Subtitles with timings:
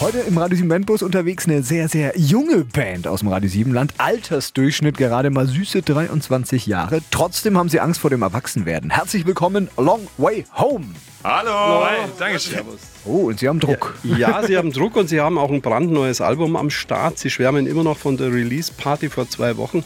[0.00, 3.72] Heute im Radio 7 Bandbus unterwegs eine sehr, sehr junge Band aus dem Radio 7
[3.72, 3.94] Land.
[3.96, 7.00] Altersdurchschnitt gerade mal süße 23 Jahre.
[7.10, 8.90] Trotzdem haben sie Angst vor dem Erwachsenwerden.
[8.90, 10.86] Herzlich willkommen, Long Way Home.
[11.22, 11.86] Hallo!
[11.86, 12.60] Hi, Dankeschön.
[13.06, 13.94] Oh, und Sie haben Druck.
[14.02, 17.18] Ja, Sie haben Druck und Sie haben auch ein brandneues Album am Start.
[17.18, 19.84] Sie schwärmen immer noch von der Release-Party vor zwei Wochen.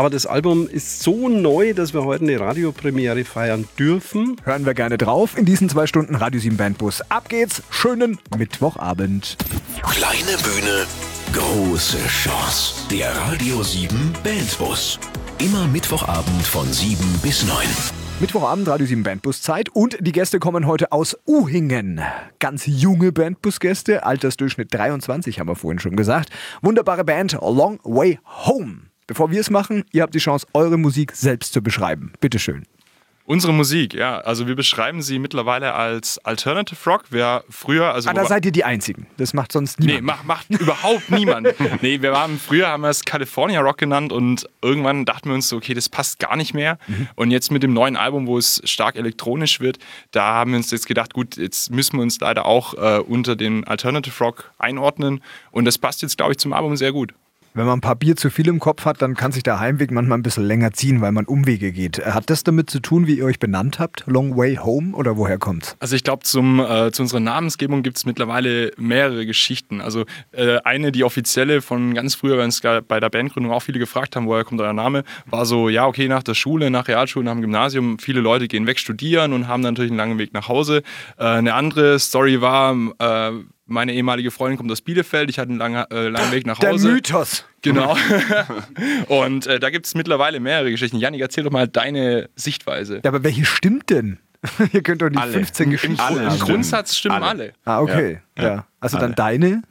[0.00, 4.36] Aber das Album ist so neu, dass wir heute eine Radiopremiere feiern dürfen.
[4.44, 7.02] Hören wir gerne drauf in diesen zwei Stunden Radio 7 Bandbus.
[7.10, 9.36] Ab geht's, schönen Mittwochabend.
[9.82, 10.86] Kleine Bühne,
[11.34, 12.88] große Chance.
[12.90, 14.98] Der Radio 7 Bandbus.
[15.36, 17.58] Immer Mittwochabend von 7 bis 9.
[18.20, 22.00] Mittwochabend, Radio 7 Bandbus Zeit und die Gäste kommen heute aus Uhingen.
[22.38, 26.30] Ganz junge Bandbus-Gäste, Altersdurchschnitt 23 haben wir vorhin schon gesagt.
[26.62, 28.89] Wunderbare Band, Long Way Home.
[29.10, 32.12] Bevor wir es machen, ihr habt die Chance, eure Musik selbst zu beschreiben.
[32.20, 32.62] Bitteschön.
[33.24, 37.06] Unsere Musik, ja, also wir beschreiben sie mittlerweile als Alternative Rock.
[37.10, 39.08] Wer früher, also Ah, da seid ihr die Einzigen.
[39.16, 39.98] Das macht sonst niemand.
[39.98, 41.48] Nee, macht, macht überhaupt niemand.
[41.82, 45.48] Nee, wir waren früher haben wir es California Rock genannt und irgendwann dachten wir uns
[45.48, 46.78] so, okay, das passt gar nicht mehr.
[46.86, 47.08] Mhm.
[47.16, 49.80] Und jetzt mit dem neuen Album, wo es stark elektronisch wird,
[50.12, 53.34] da haben wir uns jetzt gedacht, gut, jetzt müssen wir uns leider auch äh, unter
[53.34, 57.12] den Alternative Rock einordnen und das passt jetzt, glaube ich, zum Album sehr gut.
[57.52, 59.90] Wenn man ein paar Bier zu viel im Kopf hat, dann kann sich der Heimweg
[59.90, 61.98] manchmal ein bisschen länger ziehen, weil man Umwege geht.
[61.98, 64.04] Hat das damit zu tun, wie ihr euch benannt habt?
[64.06, 65.76] Long Way Home oder woher kommt's?
[65.80, 69.80] Also ich glaube, äh, zu unserer Namensgebung gibt es mittlerweile mehrere Geschichten.
[69.80, 73.80] Also äh, eine, die offizielle von ganz früher, wenn es bei der Bandgründung auch viele
[73.80, 77.24] gefragt haben, woher kommt euer Name, war so, ja, okay, nach der Schule, nach Realschule,
[77.24, 80.32] nach dem Gymnasium, viele Leute gehen weg studieren und haben dann natürlich einen langen Weg
[80.34, 80.84] nach Hause.
[81.18, 83.32] Äh, eine andere Story war, äh,
[83.70, 86.72] meine ehemalige Freundin kommt aus Bielefeld, ich hatte einen langen, äh, langen Weg nach Der
[86.72, 86.92] Hause.
[86.92, 87.44] Mythos.
[87.62, 87.96] Genau.
[89.08, 90.98] und äh, da gibt es mittlerweile mehrere Geschichten.
[90.98, 93.00] Janik, erzähl doch mal deine Sichtweise.
[93.04, 94.18] Ja, aber welche stimmt denn?
[94.72, 96.38] ihr könnt doch nicht 15 Geschichten Im haben.
[96.38, 97.26] Grundsatz stimmen alle.
[97.26, 97.52] Alle.
[97.64, 98.20] Ah, okay.
[98.38, 98.66] Ja.
[98.80, 99.14] Also dann Alle.
[99.14, 99.62] deine?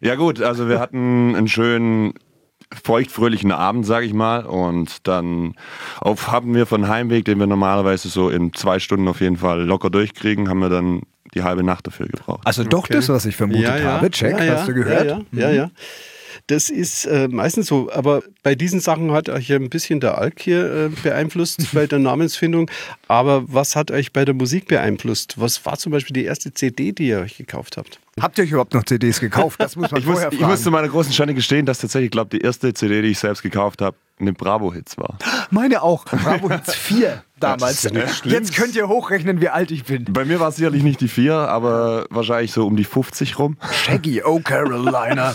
[0.00, 2.14] Ja gut, also wir hatten einen schönen
[2.82, 4.44] feuchtfröhlichen Abend, sag ich mal.
[4.44, 5.54] Und dann
[6.00, 9.62] auf, haben wir von Heimweg, den wir normalerweise so in zwei Stunden auf jeden Fall
[9.62, 11.02] locker durchkriegen, haben wir dann
[11.34, 12.46] die halbe Nacht dafür gebraucht.
[12.46, 12.94] Also doch Okay.
[12.94, 14.10] das, was ich vermutet habe.
[14.10, 15.06] Check, hast du gehört?
[15.06, 15.52] Ja, ja, ja.
[15.52, 15.70] ja.
[16.48, 20.18] Das ist äh, meistens so, aber bei diesen Sachen hat euch ja ein bisschen der
[20.18, 22.70] Alk hier äh, beeinflusst bei der Namensfindung.
[23.08, 25.40] Aber was hat euch bei der Musik beeinflusst?
[25.40, 27.98] Was war zum Beispiel die erste CD, die ihr euch gekauft habt?
[28.20, 29.60] Habt ihr euch überhaupt noch CDs gekauft?
[29.60, 30.50] Das muss man Ich muss, vorher ich fragen.
[30.50, 33.42] muss zu meiner großen Schande gestehen, dass tatsächlich, glaube die erste CD, die ich selbst
[33.42, 35.18] gekauft habe, eine Bravo-Hits war.
[35.50, 36.06] Meine auch.
[36.06, 37.82] Bravo Hits 4 damals.
[37.82, 37.90] Ja.
[38.24, 40.06] Jetzt könnt ihr hochrechnen, wie alt ich bin.
[40.08, 43.58] Bei mir war es sicherlich nicht die vier, aber wahrscheinlich so um die 50 rum.
[43.70, 45.34] Shaggy, oh Carolina,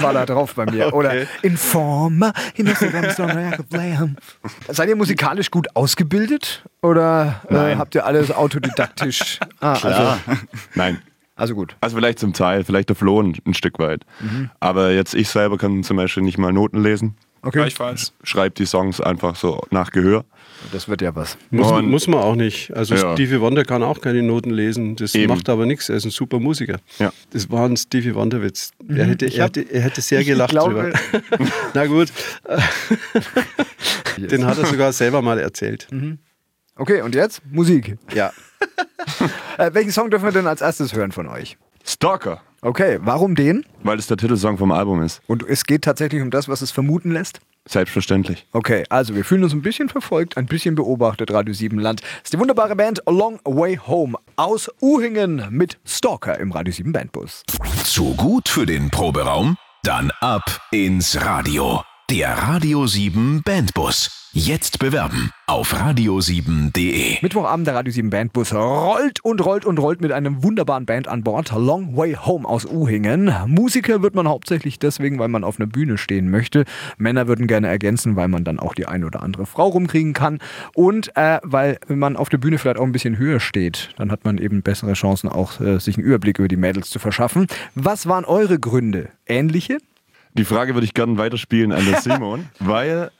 [0.00, 0.94] war da drauf bei mir.
[0.94, 2.74] Oder Informer, in
[4.68, 6.64] Seid ihr musikalisch gut ausgebildet?
[6.80, 9.38] Oder äh, habt ihr alles autodidaktisch?
[9.60, 10.16] Ah, also,
[10.74, 11.02] Nein.
[11.36, 11.76] Also gut.
[11.80, 14.02] Also vielleicht zum Teil, vielleicht der Flo ein, ein Stück weit.
[14.58, 17.14] Aber jetzt ich selber kann zum Beispiel nicht mal Noten lesen.
[17.42, 18.12] Okay, Gleichfalls.
[18.24, 20.24] Schreibe die Songs einfach so nach Gehör.
[20.72, 21.38] das wird ja was.
[21.50, 22.72] Muss, Und- muss man auch nicht.
[22.74, 23.12] Also Ja.
[23.12, 24.96] Stevie Wonder kann auch keine Noten lesen.
[24.96, 25.32] Das Eben.
[25.32, 25.88] macht aber nichts.
[25.88, 26.78] Er ist ein super Musiker.
[26.98, 27.12] Ja.
[27.30, 28.72] Das war ein Stevie Wonder Witz.
[28.88, 31.46] Er, hätte, er, hätte, er hätte sehr Ich gelacht glaube- drüber.
[31.74, 32.08] Na gut.
[34.16, 35.86] Den hat er sogar selber mal erzählt.
[36.76, 37.96] Okay, und jetzt Musik.
[38.14, 38.32] Ja.
[39.58, 41.56] Äh, welchen Song dürfen wir denn als erstes hören von euch?
[41.84, 43.64] Stalker, Okay, warum den?
[43.84, 45.20] weil es der Titelsong vom Album ist.
[45.28, 47.38] Und es geht tatsächlich um das, was es vermuten lässt?
[47.68, 48.46] Selbstverständlich.
[48.52, 52.00] Okay, also wir fühlen uns ein bisschen verfolgt, ein bisschen beobachtet, Radio 7 Land.
[52.02, 56.72] Das ist die wunderbare Band A Long Way Home aus Uhingen mit Stalker im Radio
[56.72, 57.42] 7 Bandbus.
[57.84, 59.56] Zu gut für den Proberaum?
[59.84, 61.82] Dann ab ins Radio.
[62.08, 64.30] Der Radio 7 Bandbus.
[64.32, 67.16] Jetzt bewerben auf radio7.de.
[67.20, 71.24] Mittwochabend der Radio 7 Bandbus rollt und rollt und rollt mit einem wunderbaren Band an
[71.24, 71.50] Bord.
[71.50, 73.34] Long Way Home aus Uhingen.
[73.48, 76.64] Musiker wird man hauptsächlich deswegen, weil man auf einer Bühne stehen möchte.
[76.96, 80.38] Männer würden gerne ergänzen, weil man dann auch die eine oder andere Frau rumkriegen kann.
[80.74, 84.24] Und äh, weil man auf der Bühne vielleicht auch ein bisschen höher steht, dann hat
[84.24, 87.48] man eben bessere Chancen, auch äh, sich einen Überblick über die Mädels zu verschaffen.
[87.74, 89.08] Was waren eure Gründe?
[89.26, 89.78] Ähnliche?
[90.36, 93.10] Die Frage würde ich gerne weiterspielen an den Simon, weil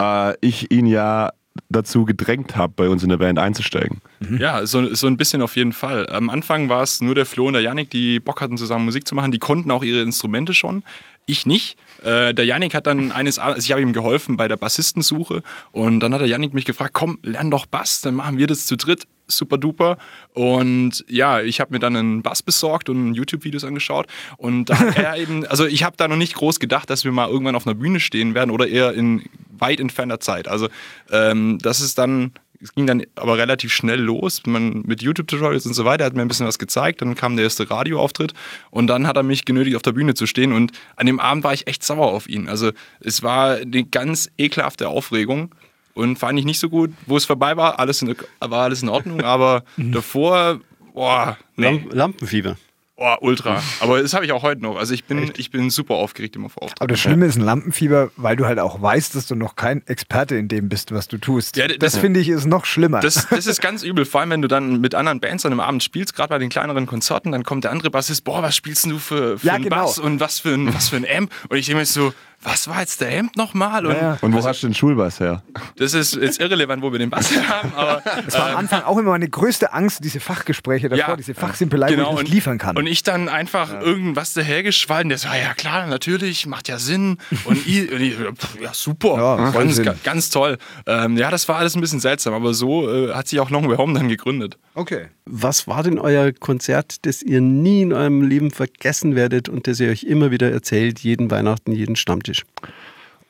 [0.00, 1.32] äh, ich ihn ja
[1.68, 4.00] dazu gedrängt habe, bei uns in der Band einzusteigen.
[4.38, 6.08] Ja, so, so ein bisschen auf jeden Fall.
[6.10, 9.06] Am Anfang war es nur der Flo und der Yannick, die Bock hatten, zusammen Musik
[9.06, 9.30] zu machen.
[9.30, 10.82] Die konnten auch ihre Instrumente schon.
[11.26, 11.76] Ich nicht.
[12.02, 15.42] Äh, der Yannick hat dann eines Abends, also ich habe ihm geholfen bei der Bassistensuche
[15.72, 18.66] und dann hat der Yannick mich gefragt, komm, lern doch Bass, dann machen wir das
[18.66, 19.06] zu dritt.
[19.26, 19.96] Super duper.
[20.34, 24.06] Und ja, ich habe mir dann einen Bass besorgt und YouTube-Videos angeschaut.
[24.36, 27.12] Und da hat er eben, also ich habe da noch nicht groß gedacht, dass wir
[27.12, 29.24] mal irgendwann auf einer Bühne stehen werden oder eher in
[29.58, 30.46] weit entfernter Zeit.
[30.46, 30.68] Also
[31.10, 32.32] ähm, das ist dann
[32.64, 34.42] es ging dann aber relativ schnell los.
[34.46, 37.02] Man, mit YouTube-Tutorials und so weiter hat mir ein bisschen was gezeigt.
[37.02, 38.32] Dann kam der erste Radioauftritt
[38.70, 40.52] und dann hat er mich genötigt, auf der Bühne zu stehen.
[40.52, 42.48] Und an dem Abend war ich echt sauer auf ihn.
[42.48, 45.54] Also es war eine ganz ekelhafte Aufregung
[45.92, 46.90] und fand ich nicht so gut.
[47.04, 50.60] Wo es vorbei war, alles in, war alles in Ordnung, aber davor,
[50.94, 51.64] boah, nee.
[51.64, 52.56] Lamp Lampenfieber.
[52.96, 53.60] Oh, ultra.
[53.80, 54.76] Aber das habe ich auch heute noch.
[54.76, 56.80] Also ich bin, ich bin super aufgeregt immer vor Auftritt.
[56.80, 59.84] Aber das Schlimme ist ein Lampenfieber, weil du halt auch weißt, dass du noch kein
[59.88, 61.56] Experte in dem bist, was du tust.
[61.56, 63.00] Ja, das das- finde ich ist noch schlimmer.
[63.00, 65.60] Das, das ist ganz übel, vor allem wenn du dann mit anderen Bands an einem
[65.60, 68.84] Abend spielst, gerade bei den kleineren Konzerten, dann kommt der andere Bassist, boah, was spielst
[68.84, 69.76] denn du für, für Ja, einen genau.
[69.86, 71.32] Bass und was für ein, was für ein Amp?
[71.48, 72.14] Und ich denke mir so,
[72.44, 73.86] was war jetzt der Amp nochmal?
[73.86, 74.18] Und Ja.
[74.20, 75.42] Und wo hast du den Schulbass her?
[75.76, 78.98] das ist jetzt irrelevant, wo wir den Bass haben, aber das war am Anfang auch
[78.98, 82.74] immer meine größte Angst, diese Fachgespräche davor, diese Fachsimpelei, wo ich nicht liefern kann.
[82.76, 86.78] Genau, Und ich dann einfach irgendwas dahergeschwallen, der so, "Ah, ja klar, natürlich, macht ja
[86.78, 87.18] Sinn.
[87.44, 90.58] Und ich, und ich pff, ja super, Ja, ganz, ganz toll.
[90.86, 93.68] Ähm, ja, das war alles ein bisschen seltsam, aber so äh, hat sich auch Long
[93.68, 94.58] Way Home dann gegründet.
[94.74, 95.06] okay.
[95.26, 99.80] Was war denn euer Konzert, das ihr nie in eurem Leben vergessen werdet und das
[99.80, 102.33] ihr euch immer wieder erzählt, jeden Weihnachten, jeden Stammtisch?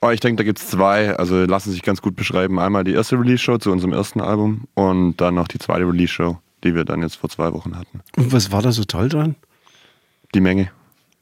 [0.00, 2.58] Oh, ich denke, da gibt es zwei, also lassen sich ganz gut beschreiben.
[2.58, 6.74] Einmal die erste Release-Show zu unserem ersten Album und dann noch die zweite Release-Show, die
[6.74, 8.00] wir dann jetzt vor zwei Wochen hatten.
[8.16, 9.34] Und was war da so toll dran?
[10.34, 10.70] Die Menge.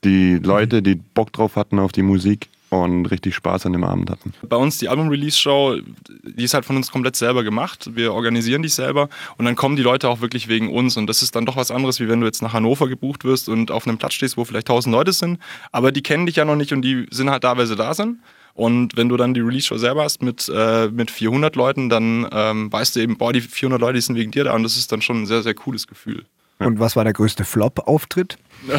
[0.04, 2.48] Die Leute, die Bock drauf hatten auf die Musik
[2.78, 4.32] und richtig Spaß an dem Abend hatten.
[4.42, 5.78] Bei uns die Album-Release-Show,
[6.22, 7.90] die ist halt von uns komplett selber gemacht.
[7.94, 10.96] Wir organisieren die selber und dann kommen die Leute auch wirklich wegen uns.
[10.96, 13.48] Und das ist dann doch was anderes, wie wenn du jetzt nach Hannover gebucht wirst
[13.48, 15.38] und auf einem Platz stehst, wo vielleicht 1000 Leute sind.
[15.70, 17.94] Aber die kennen dich ja noch nicht und die sind halt da, weil sie da
[17.94, 18.18] sind.
[18.54, 22.72] Und wenn du dann die Release-Show selber hast mit, äh, mit 400 Leuten, dann ähm,
[22.72, 24.54] weißt du eben, boah, die 400 Leute die sind wegen dir da.
[24.54, 26.26] Und das ist dann schon ein sehr, sehr cooles Gefühl.
[26.66, 28.38] Und was war der größte Flop-Auftritt?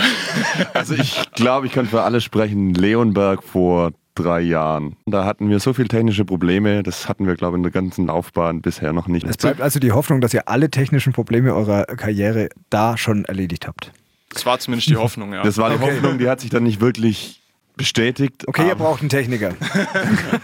[0.73, 2.73] Also ich glaube, ich kann für alle sprechen.
[2.73, 4.95] Leonberg vor drei Jahren.
[5.05, 8.07] Da hatten wir so viele technische Probleme, das hatten wir, glaube ich, in der ganzen
[8.07, 9.25] Laufbahn bisher noch nicht.
[9.25, 13.67] Es bleibt also die Hoffnung, dass ihr alle technischen Probleme eurer Karriere da schon erledigt
[13.67, 13.91] habt.
[14.33, 15.43] Das war zumindest die Hoffnung, ja.
[15.43, 15.95] Das war die Okay.
[15.95, 17.41] Hoffnung, die hat sich dann nicht wirklich
[17.75, 18.47] bestätigt.
[18.47, 19.51] Okay, ihr braucht einen Techniker.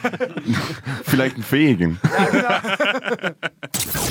[1.04, 2.00] vielleicht einen fähigen.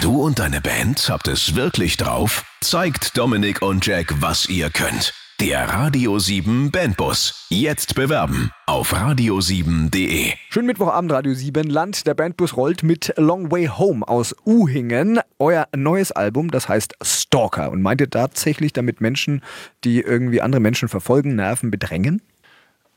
[0.01, 2.45] Du und deine Band habt es wirklich drauf?
[2.61, 5.13] Zeigt Dominik und Jack, was ihr könnt.
[5.41, 7.47] Der Radio 7 Bandbus.
[7.49, 10.35] Jetzt bewerben auf radio7.de.
[10.51, 12.07] Schönen Mittwochabend, Radio 7 Land.
[12.07, 15.19] Der Bandbus rollt mit Long Way Home aus Uhingen.
[15.41, 17.73] Euer neues Album, das heißt Stalker.
[17.73, 19.43] Und meint ihr tatsächlich damit Menschen,
[19.83, 22.23] die irgendwie andere Menschen verfolgen, nerven, bedrängen?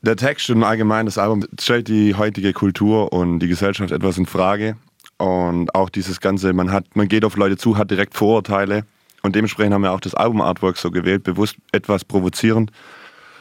[0.02, 4.26] Der Text und allgemein das Album stellt die heutige Kultur und die Gesellschaft etwas in
[4.26, 4.76] Frage.
[5.22, 8.84] Und auch dieses Ganze, man, hat, man geht auf Leute zu, hat direkt Vorurteile.
[9.22, 12.72] Und dementsprechend haben wir auch das Album-Artwork so gewählt, bewusst etwas provozierend.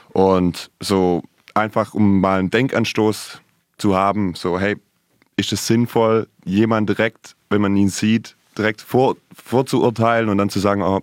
[0.10, 1.24] Und so
[1.56, 3.42] einfach, um mal einen Denkanstoß
[3.80, 4.78] zu haben, so, hey,
[5.38, 10.60] ist es sinnvoll, jemand direkt, wenn man ihn sieht, direkt vor, vorzuurteilen und dann zu
[10.60, 11.02] sagen, oh,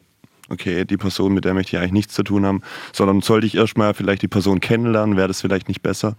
[0.49, 3.57] okay, die Person, mit der möchte ich eigentlich nichts zu tun haben, sondern sollte ich
[3.57, 6.15] erstmal vielleicht die Person kennenlernen, wäre das vielleicht nicht besser.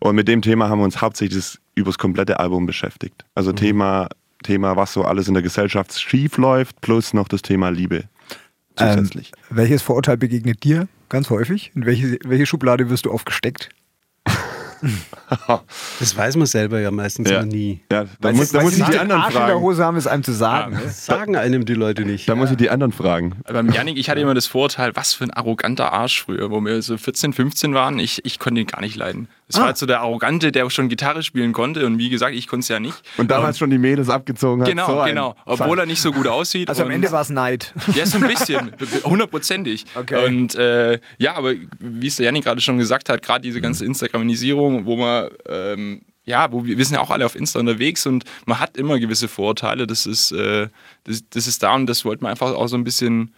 [0.00, 3.24] Und mit dem Thema haben wir uns hauptsächlich über das komplette Album beschäftigt.
[3.34, 4.08] Also Thema,
[4.42, 8.04] Thema, was so alles in der Gesellschaft schief läuft, plus noch das Thema Liebe
[8.78, 9.32] zusätzlich.
[9.34, 11.72] Ähm, welches Vorurteil begegnet dir ganz häufig?
[11.74, 13.70] In welche, welche Schublade wirst du oft gesteckt?
[15.98, 17.38] Das weiß man selber ja meistens ja.
[17.38, 17.80] immer nie.
[17.90, 19.60] Ja, da muss, da muss ich die den anderen Arsch in der fragen.
[19.60, 20.74] Hose haben, es einem zu sagen.
[20.74, 20.80] ne?
[20.84, 22.28] Das sagen einem die Leute nicht.
[22.28, 23.34] Da muss ich die anderen fragen.
[23.44, 26.80] Beim Janik, ich hatte immer das Vorurteil, was für ein arroganter Arsch früher, wo wir
[26.80, 27.98] so 14, 15 waren.
[27.98, 29.26] Ich, ich konnte ihn gar nicht leiden.
[29.50, 29.60] Es Ah.
[29.60, 32.64] war halt so der Arrogante, der schon Gitarre spielen konnte und wie gesagt, ich konnte
[32.64, 33.00] es ja nicht.
[33.16, 34.68] Und damals schon die Mädels abgezogen hat.
[34.68, 35.34] Genau, so genau.
[35.46, 36.68] Obwohl er nicht so gut aussieht.
[36.68, 37.72] Also am und- Ende war es Neid.
[37.94, 38.72] Ja, so ein bisschen,
[39.04, 39.86] hundertprozentig.
[39.94, 40.26] Okay.
[40.26, 43.84] Und äh, ja, aber wie es der Janik gerade schon gesagt hat, gerade diese ganze
[43.86, 48.04] Instagramisierung, wo man, ähm, ja, wo wir, wir sind ja auch alle auf Insta unterwegs
[48.06, 50.68] und man hat immer gewisse Vorurteile, das ist, äh,
[51.04, 53.32] das, das ist da und das wollte man einfach auch so ein bisschen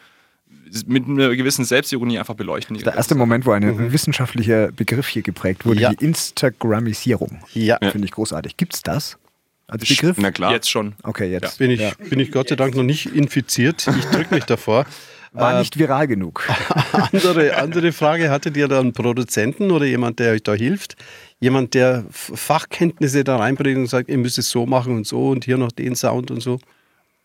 [0.86, 2.76] mit einer gewissen Selbstironie einfach beleuchten.
[2.78, 5.90] Der erste Moment, wo ein wissenschaftlicher Begriff hier geprägt wurde, Ja.
[5.92, 7.40] die Instagramisierung.
[7.54, 7.78] Ja.
[7.90, 8.56] Finde ich großartig.
[8.56, 9.18] Gibt es das
[9.66, 10.16] als Begriff?
[10.20, 10.52] Na klar.
[10.52, 10.94] Jetzt schon.
[11.02, 11.58] Okay, jetzt.
[11.58, 11.92] Bin ich, Ja.
[12.08, 13.86] bin ich Gott sei Dank noch nicht infiziert.
[13.98, 14.86] Ich drücke mich davor.
[15.32, 16.48] War nicht viral genug.
[16.92, 20.96] Andere, andere Frage, hattet ihr da einen Produzenten oder jemand, der euch da hilft?
[21.38, 25.44] Jemand, der Fachkenntnisse da reinbringt und sagt, ihr müsst es so machen und so und
[25.44, 26.58] hier noch den Sound und so?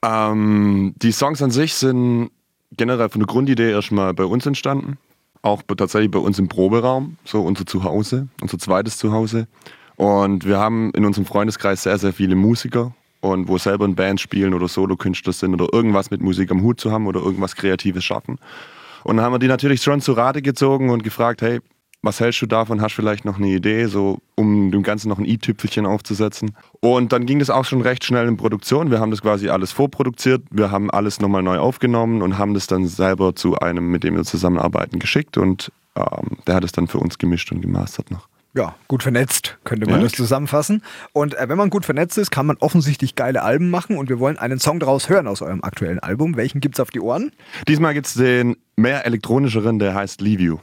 [0.03, 2.29] Ähm, die Songs an sich sind
[2.77, 4.97] generell von der Grundidee erstmal bei uns entstanden.
[5.41, 9.47] auch tatsächlich bei uns im Proberaum, so unser Zuhause, unser zweites Zuhause.
[9.95, 14.21] Und wir haben in unserem Freundeskreis sehr, sehr viele Musiker und wo selber in Bands
[14.21, 18.03] spielen oder Solokünstler sind oder irgendwas mit Musik am Hut zu haben oder irgendwas Kreatives
[18.03, 18.39] schaffen.
[19.03, 21.59] Und dann haben wir die natürlich schon zu Rate gezogen und gefragt, hey,
[22.05, 22.81] was hältst du davon?
[22.81, 26.55] Hast du vielleicht noch eine Idee, so um dem Ganzen noch ein i-Tüpfelchen aufzusetzen?
[26.79, 28.91] Und dann ging das auch schon recht schnell in Produktion.
[28.91, 32.67] Wir haben das quasi alles vorproduziert, wir haben alles nochmal neu aufgenommen und haben das
[32.67, 36.87] dann selber zu einem, mit dem wir zusammenarbeiten, geschickt und ähm, der hat es dann
[36.87, 38.27] für uns gemischt und gemastert noch.
[38.57, 40.03] Ja, gut vernetzt, könnte man Ja.
[40.03, 40.81] das zusammenfassen.
[41.11, 44.17] Und äh, wenn man gut vernetzt ist, kann man offensichtlich geile Alben machen und wir
[44.19, 46.37] wollen einen Song daraus hören aus eurem aktuellen Album.
[46.37, 47.31] Welchen gibt's auf die Ohren?
[47.67, 50.57] Diesmal gibt es den mehr elektronischeren, der heißt Leave You.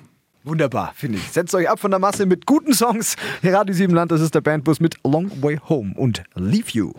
[0.44, 1.30] Wunderbar, finde ich.
[1.30, 3.14] Setzt euch ab von der Masse mit guten Songs.
[3.42, 6.92] Hier Radio Siebenland, das ist der Bandbus mit Long Way Home und Leave You.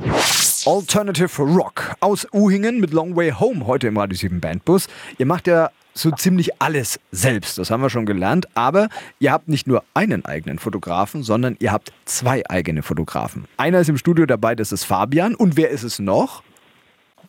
[0.65, 4.87] Alternative Rock aus Uhingen mit Long Way Home heute im Radio 7 Bandbus.
[5.17, 8.87] Ihr macht ja so ziemlich alles selbst, das haben wir schon gelernt, aber
[9.19, 13.45] ihr habt nicht nur einen eigenen Fotografen, sondern ihr habt zwei eigene Fotografen.
[13.57, 16.43] Einer ist im Studio dabei, das ist Fabian und wer ist es noch?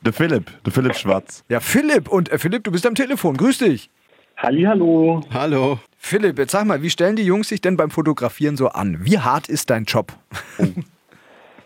[0.02, 1.42] Der Philipp, der Philipp Schwarz.
[1.48, 3.36] Ja, Philipp und äh, Philipp, du bist am Telefon.
[3.36, 3.90] Grüß dich.
[4.36, 5.22] Hallihallo.
[5.32, 5.78] Hallo.
[6.06, 8.98] Philipp, jetzt sag mal, wie stellen die Jungs sich denn beim Fotografieren so an?
[9.00, 10.12] Wie hart ist dein Job?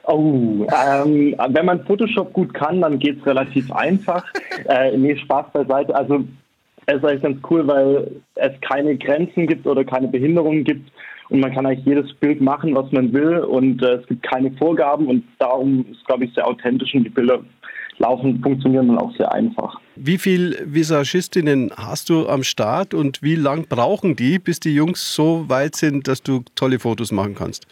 [0.05, 4.25] Oh, ähm, wenn man Photoshop gut kann, dann geht's relativ einfach.
[4.69, 5.93] äh, nee, Spaß beiseite.
[5.93, 6.25] Also
[6.87, 10.89] es ist eigentlich ganz cool, weil es keine Grenzen gibt oder keine Behinderungen gibt
[11.31, 14.53] und man kann eigentlich jedes Bild machen, was man will und äh, es gibt keine
[14.53, 17.41] Vorgaben und darum ist, glaube ich, sehr authentisch und die Bilder
[17.99, 19.81] laufen, funktionieren dann auch sehr einfach.
[19.97, 25.15] Wie viel Visagistinnen hast du am Start und wie lang brauchen die, bis die Jungs
[25.15, 27.67] so weit sind, dass du tolle Fotos machen kannst?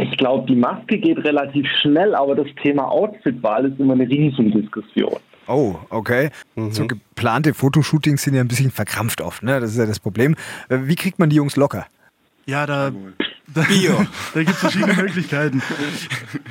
[0.00, 5.18] Ich glaube, die Maske geht relativ schnell, aber das Thema Outfitwahl ist immer eine Riesendiskussion.
[5.46, 6.30] Oh, okay.
[6.70, 9.60] So geplante Fotoshootings sind ja ein bisschen verkrampft oft, ne?
[9.60, 10.36] Das ist ja das Problem.
[10.70, 11.86] Äh, Wie kriegt man die Jungs locker?
[12.46, 12.92] Ja, da,
[13.54, 15.62] da, da gibt es verschiedene Möglichkeiten.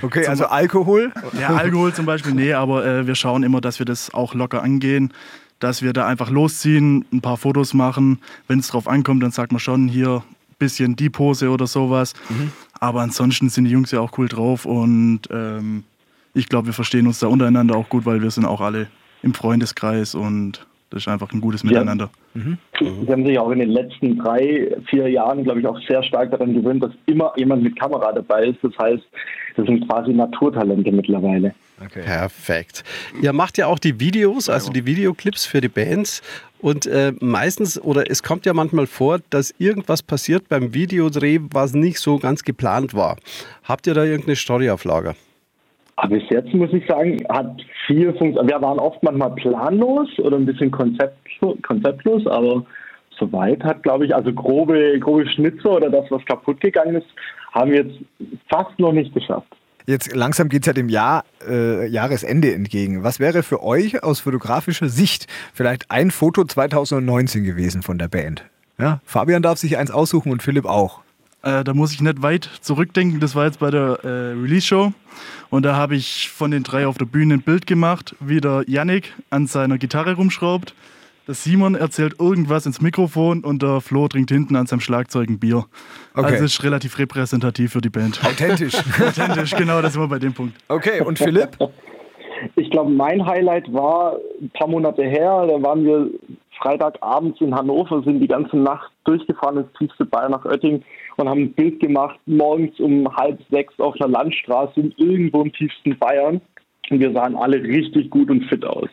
[0.01, 1.11] Okay, also Alkohol.
[1.39, 4.61] Ja, Alkohol zum Beispiel, nee, aber äh, wir schauen immer, dass wir das auch locker
[4.61, 5.11] angehen,
[5.59, 8.19] dass wir da einfach losziehen, ein paar Fotos machen.
[8.47, 12.13] Wenn es drauf ankommt, dann sagt man schon hier ein bisschen die Pose oder sowas.
[12.79, 15.83] Aber ansonsten sind die Jungs ja auch cool drauf und ähm,
[16.33, 18.87] ich glaube, wir verstehen uns da untereinander auch gut, weil wir sind auch alle
[19.21, 22.11] im Freundeskreis und das ist einfach ein gutes Miteinander.
[22.79, 26.29] Sie haben sich auch in den letzten drei, vier Jahren, glaube ich, auch sehr stark
[26.29, 28.59] daran gewöhnt, dass immer jemand mit Kamera dabei ist.
[28.61, 29.03] Das heißt,
[29.55, 31.55] das sind quasi Naturtalente mittlerweile.
[31.91, 32.83] Perfekt.
[33.21, 36.21] Ihr macht ja auch die Videos, also die Videoclips für die Bands.
[36.59, 41.73] Und äh, meistens, oder es kommt ja manchmal vor, dass irgendwas passiert beim Videodreh, was
[41.73, 43.17] nicht so ganz geplant war.
[43.63, 45.15] Habt ihr da irgendeine Story auf Lager?
[45.95, 48.47] Aber bis jetzt muss ich sagen, hat viel funktioniert.
[48.47, 52.65] Wir waren oft manchmal planlos oder ein bisschen konzeptlo konzeptlos, aber
[53.19, 57.07] soweit hat, glaube ich, also grobe, grobe Schnitzer oder das, was kaputt gegangen ist,
[57.53, 57.97] haben wir jetzt
[58.49, 59.47] fast noch nicht geschafft.
[59.85, 63.03] Jetzt langsam geht es ja dem Jahr, äh, Jahresende entgegen.
[63.03, 68.45] Was wäre für euch aus fotografischer Sicht vielleicht ein Foto 2019 gewesen von der Band?
[68.79, 71.02] Ja, Fabian darf sich eins aussuchen und Philipp auch.
[71.43, 73.19] Äh, da muss ich nicht weit zurückdenken.
[73.19, 74.93] Das war jetzt bei der äh, Release-Show.
[75.49, 78.63] Und da habe ich von den drei auf der Bühne ein Bild gemacht, wie der
[78.67, 80.73] Yannick an seiner Gitarre rumschraubt.
[81.27, 85.39] Der Simon erzählt irgendwas ins Mikrofon und der Flo trinkt hinten an seinem Schlagzeug ein
[85.39, 85.65] Bier.
[86.15, 86.25] Okay.
[86.33, 88.23] Also ist relativ repräsentativ für die Band.
[88.25, 88.75] Authentisch.
[88.99, 90.57] Authentisch, genau, da sind wir bei dem Punkt.
[90.67, 91.57] okay, und Philipp?
[92.57, 95.45] Ich glaube, mein Highlight war ein paar Monate her.
[95.47, 96.09] Da waren wir
[96.63, 100.81] Freitagabends in Hannover, sind die ganze Nacht durchgefahren ins tiefste Bayern nach Oetting
[101.17, 105.97] und haben ein Bild gemacht, morgens um halb sechs auf der Landstraße irgendwo im tiefsten
[105.99, 106.41] Bayern.
[106.89, 108.89] Und wir sahen alle richtig gut und fit aus.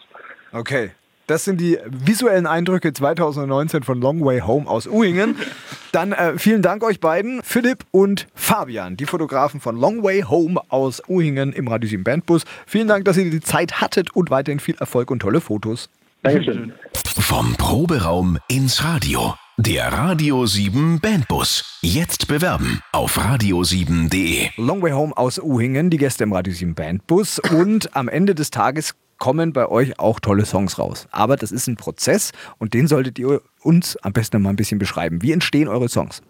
[0.53, 0.91] Okay.
[1.27, 5.37] Das sind die visuellen Eindrücke 2019 von Long Way Home aus Uhingen.
[5.93, 10.61] Dann äh, vielen Dank euch beiden, Philipp und Fabian, die Fotografen von Long Way Home
[10.71, 12.45] aus Uhingen im Radio 7 Bandbus.
[12.67, 15.89] Vielen Dank, dass ihr die Zeit hattet und weiterhin viel Erfolg und tolle Fotos.
[16.23, 16.73] Dankeschön.
[17.19, 19.35] Vom Proberaum ins Radio.
[19.57, 21.79] Der Radio 7 Bandbus.
[21.81, 24.51] Jetzt bewerben auf radio7.de.
[24.59, 27.39] Long Way Home aus Uhingen, die Gäste im Radio 7 Bandbus.
[27.39, 31.09] Und am Ende des Tages kommen bei euch auch tolle Songs raus.
[31.11, 34.79] Aber das ist ein Prozess und den solltet ihr uns am besten mal ein bisschen
[34.79, 35.23] beschreiben.
[35.23, 36.21] Wie entstehen eure Songs?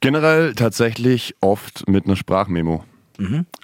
[0.00, 2.84] Generell tatsächlich oft mit einer Sprachmemo.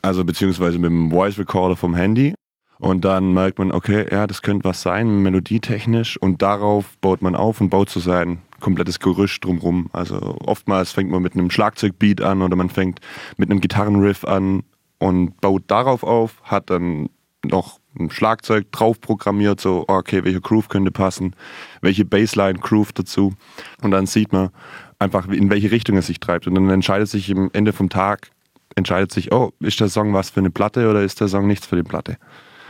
[0.03, 2.35] Also beziehungsweise mit einem Voice Recorder vom Handy.
[2.83, 6.17] Und dann merkt man, okay, ja, das könnte was sein, melodietechnisch.
[6.17, 9.89] Und darauf baut man auf und baut so sein komplettes Gerüsch drumrum.
[9.93, 12.99] Also oftmals fängt man mit einem Schlagzeugbeat an oder man fängt
[13.37, 14.65] mit einem Gitarrenriff an
[14.99, 17.09] und baut darauf auf, hat dann
[17.45, 21.37] noch ein Schlagzeug drauf programmiert, so, oh, okay, welcher Groove könnte passen,
[21.83, 23.33] welche Bassline, Groove dazu.
[23.81, 24.51] Und dann sieht man
[24.99, 26.49] einfach, in welche Richtung es sich treibt.
[26.49, 28.33] Und dann entscheidet sich am Ende vom Tag,
[28.75, 31.65] entscheidet sich, oh, ist der Song was für eine Platte oder ist der Song nichts
[31.65, 32.19] für die Platte?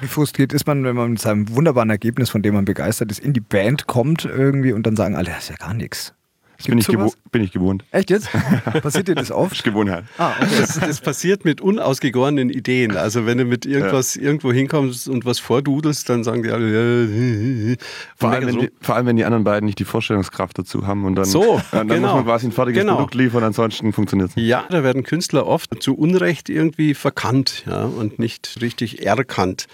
[0.03, 3.21] Wie frustriert ist man, wenn man mit seinem wunderbaren Ergebnis, von dem man begeistert ist,
[3.21, 6.13] in die Band kommt irgendwie und dann sagen alle, das ist ja gar nichts.
[6.59, 6.87] Das bin ich,
[7.33, 7.85] bin ich gewohnt.
[7.91, 8.29] Echt jetzt?
[8.83, 9.53] Passiert dir das Das oft?
[9.53, 10.05] ist Gewohnheit.
[10.17, 10.55] Ah, okay.
[10.61, 12.97] Das, das passiert mit unausgegorenen Ideen.
[12.97, 17.77] Also wenn du mit irgendwas irgendwo hinkommst und was vordudelst, dann sagen die alle, äh,
[18.17, 21.05] Vor allem, wenn die, vor allem, wenn die anderen beiden nicht die Vorstellungskraft dazu haben
[21.05, 22.01] und dann, So, dann genau.
[22.09, 22.95] muss man quasi ein fertiges Genau.
[22.95, 24.47] Produkt liefern, ansonsten funktioniert es nicht.
[24.47, 29.67] Ja, da werden Künstler oft zu Unrecht irgendwie verkannt ja, und nicht richtig erkannt.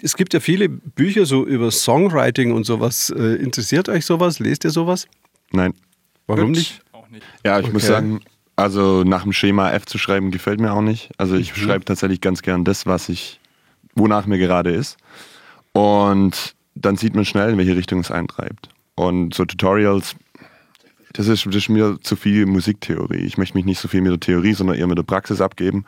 [0.00, 3.10] Es gibt ja viele Bücher so über Songwriting und sowas.
[3.10, 4.38] Äh, interessiert euch sowas?
[4.38, 5.06] Lest ihr sowas?
[5.52, 5.74] Nein.
[6.26, 6.80] Warum nicht?
[6.92, 7.26] Auch nicht.
[7.44, 7.92] Ja, ich muss Okay.
[7.92, 8.20] sagen,
[8.56, 11.10] also nach dem Schema F zu schreiben gefällt mir auch nicht.
[11.18, 11.60] Also ich Mhm.
[11.60, 13.40] schreibe tatsächlich ganz gern das, was ich,
[13.94, 14.96] wonach mir gerade ist.
[15.72, 18.68] Und dann sieht man schnell, in welche Richtung es eintreibt.
[18.94, 20.16] Und so Tutorials,
[21.12, 23.16] das ist, das ist mir zu viel Musiktheorie.
[23.24, 25.84] Ich möchte mich nicht so viel mit der Theorie, sondern eher mit der Praxis abgeben.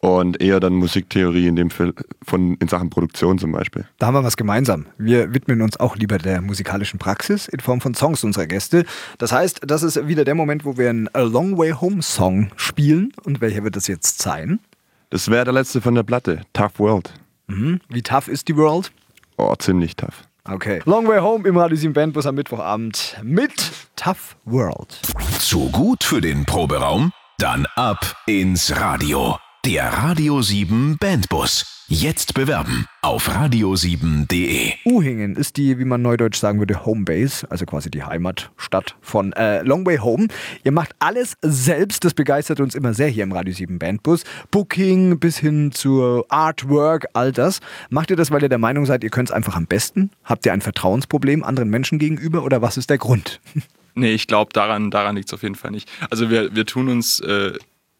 [0.00, 3.86] Und eher dann Musiktheorie in dem Fall von in Sachen Produktion zum Beispiel.
[3.98, 4.86] Da haben wir was gemeinsam.
[4.98, 8.84] Wir widmen uns auch lieber der musikalischen Praxis in Form von Songs unserer Gäste.
[9.18, 12.50] Das heißt, das ist wieder der Moment, wo wir einen A Long Way Home Song
[12.56, 13.12] spielen.
[13.24, 14.60] Und welcher wird das jetzt sein?
[15.10, 17.14] Das wäre der letzte von der Platte, Tough World.
[17.46, 17.80] Mhm.
[17.88, 18.92] Wie tough ist die World?
[19.38, 20.24] Oh, ziemlich tough.
[20.44, 20.80] Okay.
[20.84, 25.00] Long Way Home im Radio 7 Bandbus am Mittwochabend mit Tough World.
[25.38, 27.12] Zu gut für den Proberaum?
[27.38, 29.36] Dann ab ins Radio.
[29.66, 31.84] Der Radio 7 Bandbus.
[31.88, 34.74] Jetzt bewerben auf radio7.de.
[34.84, 39.62] Uhingen ist die, wie man neudeutsch sagen würde, Homebase, also quasi die Heimatstadt von äh,
[39.62, 40.28] Long Way Home.
[40.62, 44.22] Ihr macht alles selbst, das begeistert uns immer sehr hier im Radio 7 Bandbus.
[44.52, 47.58] Booking bis hin zur Artwork, all das.
[47.90, 50.12] Macht ihr das, weil ihr der Meinung seid, ihr könnt es einfach am besten?
[50.22, 53.40] Habt ihr ein Vertrauensproblem anderen Menschen gegenüber oder was ist der Grund?
[53.98, 55.88] Nee, ich glaube, daran, daran liegt es auf jeden Fall nicht.
[56.10, 57.54] Also wir, wir tun uns äh,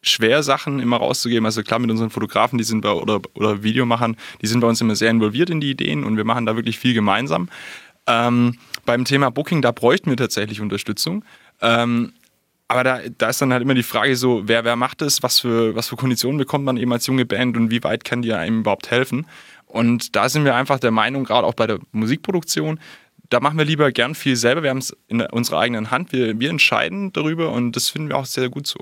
[0.09, 1.47] schwer, Sachen immer rauszugeben.
[1.47, 4.81] Also klar, mit unseren Fotografen, die sind bei, oder, oder Videomachern, die sind bei uns
[4.81, 7.49] immer sehr involviert in die Ideen und wir machen da wirklich viel gemeinsam.
[8.07, 11.25] Ähm, beim Thema Booking, da bräuchten wir tatsächlich Unterstützung.
[11.61, 12.13] Ähm,
[12.69, 15.41] aber da, da ist dann halt immer die Frage so, wer, wer macht es, was
[15.41, 18.33] für, was für Konditionen bekommt man eben als junge Band und wie weit kann die
[18.33, 19.27] einem überhaupt helfen?
[19.67, 22.81] Und da sind wir einfach der Meinung, gerade auch bei der Musikproduktion,
[23.29, 24.63] da machen wir lieber gern viel selber.
[24.63, 28.17] Wir haben es in unserer eigenen Hand, wir, wir entscheiden darüber und das finden wir
[28.17, 28.79] auch sehr gut so.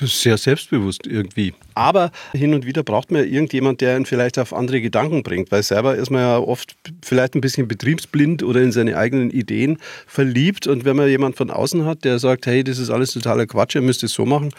[0.00, 1.54] Sehr selbstbewusst irgendwie.
[1.74, 5.62] Aber hin und wieder braucht man irgendjemand, der ihn vielleicht auf andere Gedanken bringt, weil
[5.62, 10.66] selber ist man ja oft vielleicht ein bisschen betriebsblind oder in seine eigenen Ideen verliebt.
[10.66, 13.76] Und wenn man jemand von außen hat, der sagt, hey, das ist alles totaler Quatsch,
[13.76, 14.50] ihr müsst es so machen,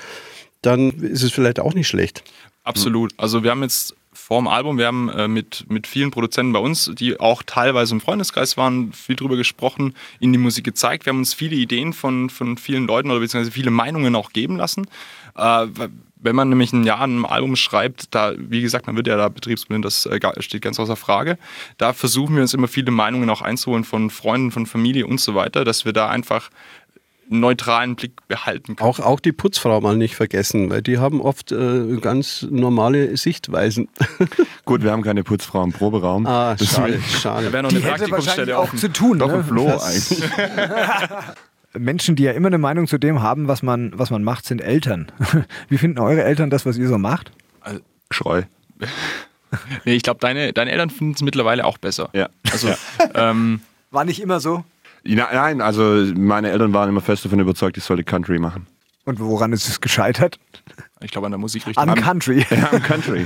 [0.62, 2.24] dann ist es vielleicht auch nicht schlecht.
[2.64, 3.14] Absolut.
[3.18, 6.60] Also wir haben jetzt vor dem Album, wir haben äh, mit, mit vielen Produzenten bei
[6.60, 11.06] uns, die auch teilweise im Freundeskreis waren, viel drüber gesprochen, ihnen die Musik gezeigt.
[11.06, 14.56] Wir haben uns viele Ideen von, von vielen Leuten oder beziehungsweise viele Meinungen auch geben
[14.56, 14.88] lassen.
[15.36, 15.68] Äh,
[16.18, 19.30] wenn man nämlich ein Jahr einem Album schreibt, da, wie gesagt, man wird ja da
[19.30, 21.38] betriebsblind, das äh, steht ganz außer Frage.
[21.78, 25.36] Da versuchen wir uns immer viele Meinungen auch einzuholen von Freunden, von Familie und so
[25.36, 26.50] weiter, dass wir da einfach
[27.28, 28.90] neutralen Blick behalten können.
[28.90, 33.90] Auch, auch die Putzfrau mal nicht vergessen, weil die haben oft äh, ganz normale Sichtweisen.
[34.66, 36.26] Gut, wir haben keine Putzfrau im Proberaum.
[36.28, 37.52] ah, schade, Da schade.
[37.54, 39.20] wäre noch Die eine hätte wahrscheinlich Praktikumsstelle auch zu tun.
[39.20, 39.36] Doch ne?
[39.36, 40.24] im Flo eigentlich.
[41.78, 44.62] Menschen, die ja immer eine Meinung zu dem haben, was man, was man macht, sind
[44.62, 45.12] Eltern.
[45.68, 47.32] Wie finden eure Eltern das, was ihr so macht?
[48.12, 48.44] Schreu.
[49.84, 52.10] Nee, ich glaube, deine, deine Eltern finden es mittlerweile auch besser.
[52.14, 52.30] Ja.
[52.52, 52.70] Also,
[53.14, 53.60] ähm,
[53.92, 54.64] War nicht immer so.
[55.08, 55.84] Nein, also
[56.16, 58.68] meine Eltern waren immer fest davon überzeugt, ich sollte Country machen.
[59.06, 60.40] Und woran ist es gescheitert?
[61.02, 61.88] ich glaube, an der Musikrichtung.
[61.88, 62.46] An Country.
[62.50, 63.24] Ja, Country.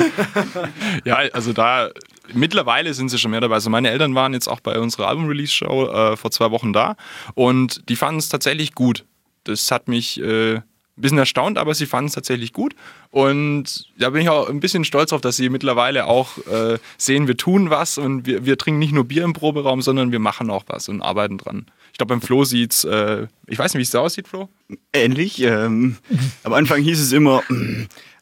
[1.06, 1.90] Ja, also da,
[2.34, 3.56] mittlerweile sind sie schon mehr dabei.
[3.56, 6.98] Also meine Eltern waren jetzt auch bei unserer Album-Release-Show äh, vor zwei Wochen da
[7.36, 9.06] und die fanden es tatsächlich gut.
[9.46, 10.62] Das hat mich äh,
[11.00, 12.76] ein bisschen erstaunt, aber sie fanden es tatsächlich gut.
[13.10, 17.28] Und da bin ich auch ein bisschen stolz auf, dass sie mittlerweile auch äh, sehen,
[17.28, 20.50] wir tun was und wir, wir trinken nicht nur Bier im Proberaum, sondern wir machen
[20.50, 21.66] auch was und arbeiten dran.
[21.92, 24.50] Ich glaube, beim Flo sieht's, äh, ich weiß nicht, wie es da aussieht, Flo.
[24.94, 25.42] Ähnlich.
[25.42, 25.98] Ähm,
[26.44, 27.44] am Anfang hieß es immer,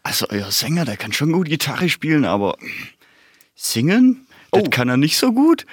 [0.03, 2.57] also euer Sänger, der kann schon gut Gitarre spielen, aber
[3.55, 5.65] singen, das kann er nicht so gut.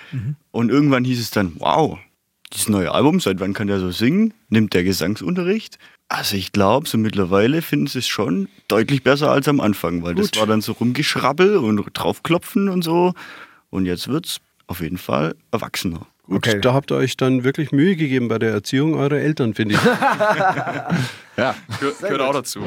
[0.50, 1.98] Und irgendwann hieß es dann, wow,
[2.52, 4.32] dieses neue Album, seit wann kann der so singen?
[4.48, 5.78] Nimmt der Gesangsunterricht?
[6.08, 10.14] Also ich glaube, so mittlerweile finden sie es schon deutlich besser als am Anfang, weil
[10.14, 13.14] das war dann so rumgeschrabbel und draufklopfen und so.
[13.70, 16.06] Und jetzt wird's auf jeden Fall erwachsener.
[16.26, 16.60] Gut, Okay.
[16.60, 19.80] da habt ihr euch dann wirklich Mühe gegeben bei der Erziehung eurer Eltern, finde ich.
[21.36, 21.56] Ja.
[21.80, 22.60] Gehört, gehört auch dazu.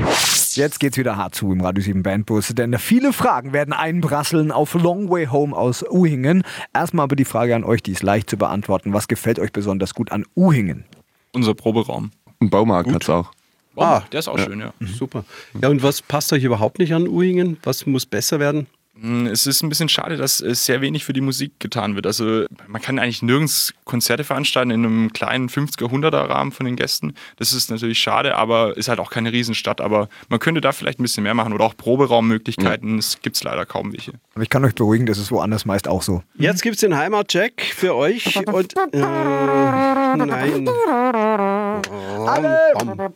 [0.55, 4.73] Jetzt geht's wieder hart zu im Radio 7 Bandbus, denn viele Fragen werden einprasseln auf
[4.73, 6.43] Long Way Home aus Uhingen.
[6.73, 8.91] Erstmal aber die Frage an euch, die ist leicht zu beantworten.
[8.91, 10.83] Was gefällt euch besonders gut an Uhingen?
[11.31, 12.11] Unser Proberaum.
[12.39, 13.31] Ein Baumarkt hat's auch.
[13.75, 14.03] Wow, Ah.
[14.11, 14.73] der ist auch schön, ja.
[14.79, 15.23] Super.
[15.61, 17.57] Ja, und was passt euch überhaupt nicht an Uhingen?
[17.63, 18.65] Was muss besser werden?
[18.99, 22.07] Mm, Es ist ein bisschen schade, dass äh, sehr wenig für die Musik getan wird.
[22.07, 26.75] Also man kann eigentlich nirgends Konzerte veranstalten in einem kleinen 50er, 100er Rahmen von den
[26.75, 27.13] Gästen.
[27.37, 29.81] Das ist natürlich schade, aber ist halt auch keine Riesenstadt.
[29.81, 32.97] Aber man könnte da vielleicht ein bisschen mehr machen oder auch Proberaummöglichkeiten.
[32.97, 34.13] Es gibt leider kaum welche.
[34.33, 36.23] Aber ich kann euch beruhigen, das ist woanders meist auch so.
[36.35, 38.35] Jetzt gibt es den Heimatcheck für euch.
[38.47, 40.65] Und, äh, nein.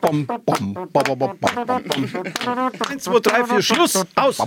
[0.01, 0.27] Bam.
[2.89, 4.37] Eins, zwei, drei, vier, Schluss, aus.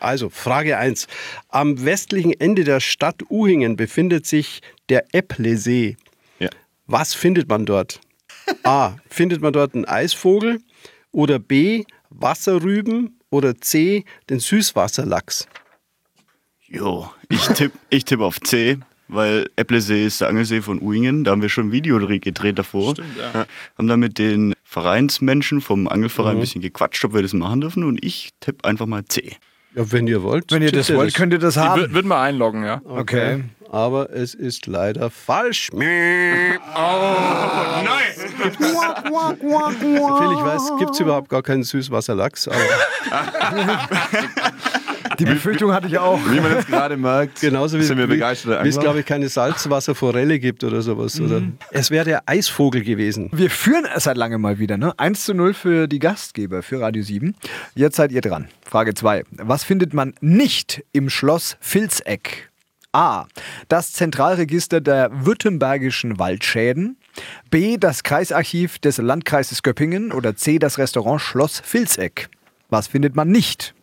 [0.00, 1.06] Also, Frage 1.
[1.48, 5.96] Am westlichen Ende der Stadt Uhingen befindet sich der Epplesee.
[6.38, 6.48] Ja.
[6.86, 8.00] Was findet man dort?
[8.62, 8.96] A.
[9.10, 10.60] Findet man dort einen Eisvogel?
[11.12, 11.84] Oder B.
[12.10, 13.18] Wasserrüben?
[13.30, 14.04] Oder C.
[14.30, 15.46] Den Süßwasserlachs?
[16.66, 21.24] Jo, ich tippe ich tipp auf C, weil Epplesee ist der Angelsee von Uhingen.
[21.24, 22.92] Da haben wir schon ein Video dre- gedreht davor.
[22.92, 23.46] Stimmt, ja.
[23.76, 27.84] Haben dann mit den Vereinsmenschen vom Angelverein ein bisschen gequatscht, ob wir das machen dürfen.
[27.84, 29.36] Und ich tippe einfach mal C.
[29.74, 30.50] Ja, wenn ihr wollt.
[30.50, 31.80] Wenn ihr das wollt, könnt ihr das Ich haben.
[31.80, 32.80] würde würd mal einloggen, ja.
[32.84, 33.44] Okay.
[33.70, 35.70] Aber es ist leider falsch.
[35.72, 35.78] Oh,
[39.38, 42.48] Soviel ich weiß, gibt es überhaupt gar keinen Süßwasserlachs.
[42.48, 42.56] Aber
[45.18, 46.18] Die Befürchtung hatte ich auch.
[46.30, 49.06] Wie man jetzt gerade merkt, genauso wie, sind wir wie, begeisterte wie es, glaube ich,
[49.06, 51.20] keine Salzwasserforelle gibt oder sowas.
[51.20, 51.42] Oder?
[51.70, 53.28] Es wäre der Eisvogel gewesen.
[53.32, 54.92] Wir führen es seit langem mal wieder, ne?
[54.98, 57.34] 1 zu 0 für die Gastgeber, für Radio 7.
[57.74, 58.48] Jetzt seid ihr dran.
[58.64, 59.24] Frage 2.
[59.30, 62.50] Was findet man nicht im Schloss Vilseck?
[62.92, 63.26] A.
[63.68, 66.96] Das Zentralregister der württembergischen Waldschäden.
[67.50, 67.76] B.
[67.76, 70.12] Das Kreisarchiv des Landkreises Göppingen.
[70.12, 70.58] Oder C.
[70.58, 72.28] Das Restaurant Schloss Vilseck.
[72.70, 73.74] Was findet man nicht?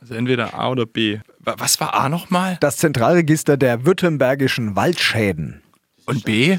[0.00, 1.18] Also entweder A oder B.
[1.40, 2.56] Wa- Was war A nochmal?
[2.60, 5.62] Das Zentralregister der württembergischen Waldschäden.
[6.04, 6.58] Und B?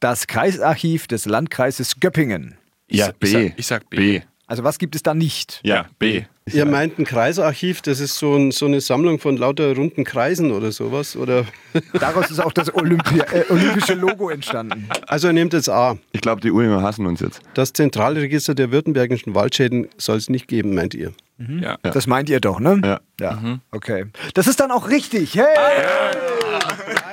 [0.00, 2.56] Das Kreisarchiv des Landkreises Göppingen.
[2.88, 3.26] Ja, Ich B.
[3.26, 4.20] sag- ich sag B.
[4.48, 5.60] Also was gibt es da nicht?
[5.64, 6.22] Ja, B.
[6.52, 10.52] Ihr meint ein Kreisarchiv, das ist so, ein, so eine Sammlung von lauter runden Kreisen
[10.52, 11.16] oder sowas?
[11.16, 11.44] Oder?
[11.98, 14.88] Daraus ist auch das Olympia, äh, olympische Logo entstanden.
[15.08, 15.98] Also ihr nehmt jetzt A.
[16.12, 17.40] Ich glaube, die Uhinger hassen uns jetzt.
[17.54, 21.12] Das Zentralregister der württembergischen Waldschäden soll es nicht geben, meint ihr?
[21.38, 21.76] Ja.
[21.82, 22.80] Das meint ihr doch, ne?
[22.82, 23.00] Ja.
[23.20, 23.58] Ja.
[23.70, 24.06] Okay.
[24.34, 25.34] Das ist dann auch richtig.
[25.36, 25.44] Hey!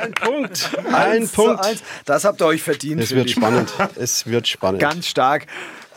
[0.02, 0.70] Ein Punkt.
[0.94, 1.66] Ein Punkt.
[1.66, 1.84] eins.
[2.06, 3.02] Das habt ihr euch verdient.
[3.02, 3.74] Es wird spannend.
[3.96, 4.82] Es wird spannend.
[4.82, 5.48] Ganz stark.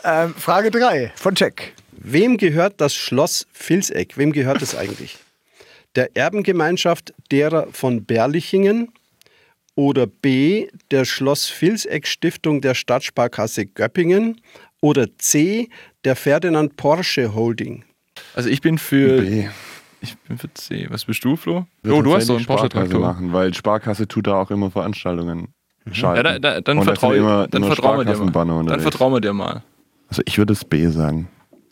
[0.03, 1.73] Ähm, Frage 3 von Jack.
[1.91, 4.17] Wem gehört das Schloss Vilseck?
[4.17, 5.17] Wem gehört es eigentlich?
[5.95, 8.91] Der Erbengemeinschaft derer von Berlichingen
[9.75, 14.41] oder B, der Schloss Vilseck Stiftung der Stadtsparkasse Göppingen
[14.81, 15.69] oder C,
[16.03, 17.83] der Ferdinand Porsche Holding?
[18.35, 19.21] Also ich bin für.
[19.21, 19.47] B.
[19.99, 20.85] Ich bin für C.
[20.89, 21.65] Was bist du, Flo?
[21.81, 22.99] Wird Oh, du hast doch einen Porsche-Traktor.
[22.99, 25.47] machen, weil Sparkasse tut da auch immer Veranstaltungen
[25.91, 26.17] schalten.
[26.17, 28.65] Ja, da, da, dann vertraue immer, dann immer vertrauen wir dir mal.
[28.65, 29.63] Dann vertrauen wir dir mal.
[30.07, 31.29] Also ich würde es B sagen.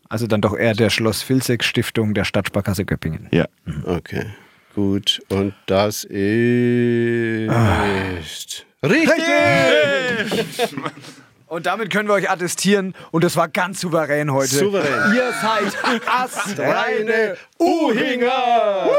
[0.09, 3.27] Also dann doch eher der Schloss Vilseck Stiftung der Stadtsparkasse Göppingen.
[3.31, 3.45] Ja.
[3.85, 4.25] Okay,
[4.73, 5.21] gut.
[5.29, 7.49] Und das ist
[8.83, 9.23] richtig.
[11.47, 14.55] Und damit können wir euch attestieren und das war ganz souverän heute.
[14.55, 15.13] Souverän.
[15.13, 18.89] Ihr seid Reine Uhinger.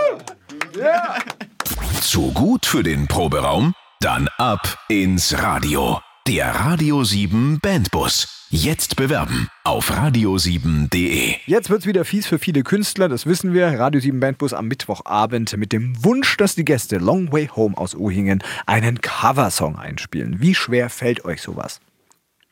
[2.01, 3.75] Zu gut für den Proberaum?
[4.01, 6.01] Dann ab ins Radio.
[6.29, 8.47] Der Radio 7 Bandbus.
[8.51, 11.35] Jetzt bewerben auf radio7.de.
[11.47, 13.77] Jetzt wird's wieder fies für viele Künstler, das wissen wir.
[13.79, 17.95] Radio 7 Bandbus am Mittwochabend mit dem Wunsch, dass die Gäste Long Way Home aus
[17.95, 20.41] Uhingen einen Coversong einspielen.
[20.41, 21.81] Wie schwer fällt euch sowas?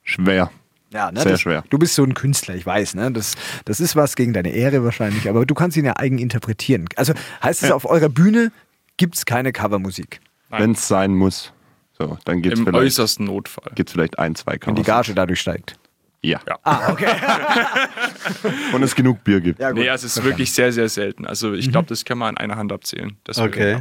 [0.05, 0.51] Schwer.
[0.93, 1.65] Ja, ne, Sehr das, schwer.
[1.71, 3.11] Du bist so ein Künstler, ich weiß, ne?
[3.11, 6.87] Das, das ist was gegen deine Ehre wahrscheinlich, aber du kannst ihn ja eigen interpretieren.
[6.95, 8.53] Also heißt es, auf eurer Bühne
[8.97, 10.21] gibt's keine Covermusik.
[10.51, 11.53] Wenn es sein muss.
[11.99, 13.73] So, dann gibt es Im vielleicht, äußersten Notfall.
[13.75, 15.07] gibt's vielleicht ein, zwei Wenn die Covers.
[15.07, 15.77] Gage dadurch steigt.
[16.25, 16.41] Ja.
[16.63, 17.07] Ah, okay.
[18.73, 19.61] Und es genug Bier gibt.
[19.61, 19.81] Ja, gut.
[19.81, 21.27] Nee, also es ist wirklich sehr, sehr selten.
[21.27, 23.17] Also ich glaube, das kann man an einer Hand abzählen.
[23.37, 23.79] Okay.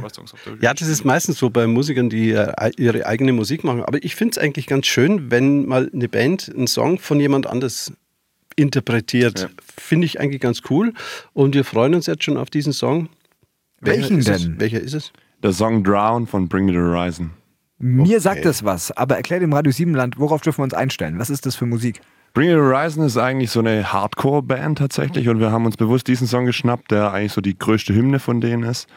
[0.60, 3.82] Ja, das ist meistens so bei Musikern, die äh, ihre eigene Musik machen.
[3.82, 7.46] Aber ich finde es eigentlich ganz schön, wenn mal eine Band einen Song von jemand
[7.46, 7.92] anders
[8.56, 9.48] interpretiert.
[9.78, 10.92] Finde ich eigentlich ganz cool.
[11.32, 13.08] Und wir freuen uns jetzt schon auf diesen Song.
[13.80, 14.34] Welchen ist denn?
[14.34, 14.60] Es?
[14.60, 15.12] Welcher ist es?
[15.42, 17.30] Der Song Drown von Bring Me the Horizon.
[17.78, 21.18] Mir sagt das was, aber erklär dem Radio 7 Land, worauf dürfen wir uns einstellen?
[21.18, 22.00] Was ist das für Musik?
[22.34, 26.26] Bring the Horizon ist eigentlich so eine Hardcore-Band tatsächlich und wir haben uns bewusst diesen
[26.26, 28.88] Song geschnappt, der eigentlich so die größte Hymne von denen ist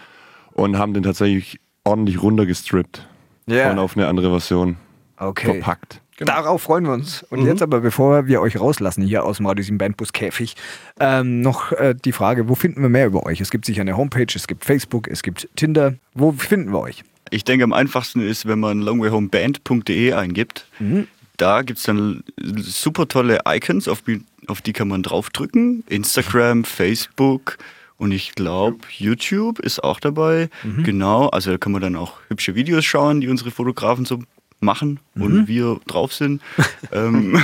[0.53, 3.07] und haben den tatsächlich ordentlich runtergestrippt.
[3.49, 3.71] Ja.
[3.71, 4.75] und auf eine andere Version
[5.17, 5.45] Okay.
[5.53, 6.01] verpackt.
[6.19, 7.23] Darauf freuen wir uns.
[7.29, 10.55] Und jetzt aber, bevor wir euch rauslassen hier aus dem Radio 7 Bandbus Käfig,
[10.99, 13.39] ähm, noch äh, die Frage, wo finden wir mehr über euch?
[13.39, 15.93] Es gibt sicher eine Homepage, es gibt Facebook, es gibt Tinder.
[16.13, 17.03] Wo finden wir euch?
[17.29, 20.67] Ich denke, am einfachsten ist, wenn man longwayhomeband.de eingibt.
[21.37, 22.23] Da gibt es dann
[22.57, 25.83] super tolle Icons, auf die, auf die kann man draufdrücken.
[25.87, 27.57] Instagram, Facebook
[27.97, 30.49] und ich glaube, YouTube ist auch dabei.
[30.83, 34.19] Genau, also da kann man dann auch hübsche Videos schauen, die unsere Fotografen so
[34.59, 36.41] machen und wir drauf sind.
[36.91, 37.41] ähm,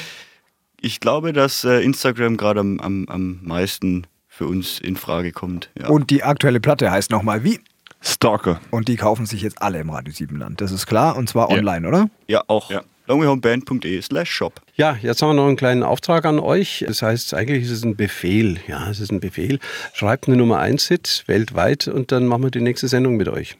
[0.80, 5.70] ich glaube, dass äh, Instagram gerade am, am, am meisten für uns in Frage kommt.
[5.78, 5.88] Ja.
[5.88, 7.60] Und die aktuelle Platte heißt nochmal wie?
[8.00, 8.60] Stalker.
[8.70, 10.60] Und die kaufen sich jetzt alle im Radio 7 Land.
[10.60, 11.16] Das ist klar.
[11.16, 12.08] Und zwar online, oder?
[12.28, 12.82] Ja, auch Ja.
[13.08, 14.60] longwayhomeband.de slash shop.
[14.76, 16.84] Ja, jetzt haben wir noch einen kleinen Auftrag an euch.
[16.86, 18.58] Das heißt, eigentlich ist es ein Befehl.
[18.68, 19.58] Ja, es ist ein Befehl.
[19.94, 23.56] Schreibt eine Nummer 1 Hit weltweit und dann machen wir die nächste Sendung mit euch.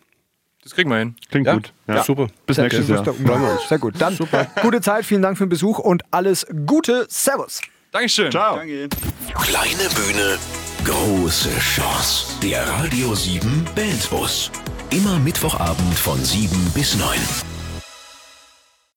[0.63, 1.17] Das kriegen wir hin.
[1.31, 1.55] Klingt Ja?
[1.55, 1.73] gut.
[1.87, 2.29] Ja, super.
[2.47, 2.89] Bis Sehr nächstes.
[2.89, 3.09] Jahr.
[3.09, 3.17] Uns.
[3.69, 3.95] Sehr gut.
[3.99, 4.19] Dann
[4.63, 7.07] gute Zeit, vielen Dank für den Besuch und alles Gute.
[7.09, 7.63] Servus.
[7.91, 8.31] Dankeschön.
[8.31, 8.57] Ciao.
[8.57, 8.89] Danke.
[9.35, 10.37] Kleine Bühne,
[10.85, 12.27] große Chance.
[12.43, 14.51] Der Radio 7 Bandbus.
[14.91, 17.19] Immer Mittwochabend von 7 bis 9.